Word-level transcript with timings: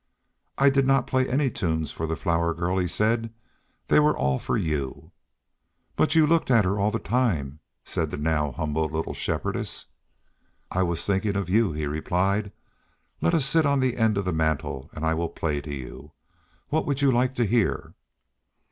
"I 0.57 0.71
did 0.71 0.87
not 0.87 1.05
play 1.05 1.29
any 1.29 1.51
tunes 1.51 1.91
for 1.91 2.07
the 2.07 2.15
Flower 2.15 2.55
Girl," 2.55 2.79
he 2.79 2.87
said, 2.87 3.31
"they 3.87 3.99
were 3.99 4.17
all 4.17 4.39
for 4.39 4.57
you." 4.57 5.11
"But 5.95 6.15
you 6.15 6.25
looked 6.25 6.49
at 6.49 6.65
her 6.65 6.79
all 6.79 6.89
the 6.89 6.97
time," 6.97 7.59
said 7.83 8.09
the 8.09 8.17
now 8.17 8.51
humble 8.53 8.85
little 8.85 9.13
Shepherdess. 9.13 9.85
"I 10.71 10.81
was 10.81 11.05
thinking 11.05 11.35
of 11.35 11.49
you," 11.51 11.73
he 11.73 11.85
replied. 11.85 12.51
"Let 13.21 13.35
us 13.35 13.45
sit 13.45 13.67
on 13.67 13.79
the 13.79 13.95
end 13.95 14.17
of 14.17 14.25
the 14.25 14.33
mantel 14.33 14.89
and 14.91 15.05
I 15.05 15.13
will 15.13 15.29
play 15.29 15.61
to 15.61 15.71
you. 15.75 16.13
What 16.69 16.87
would 16.87 17.03
you 17.03 17.11
like 17.11 17.35
to 17.35 17.45
hear?" 17.45 17.93